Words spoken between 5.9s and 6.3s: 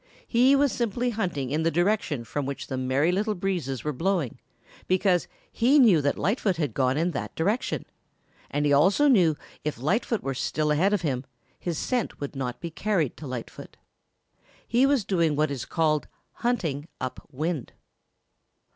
that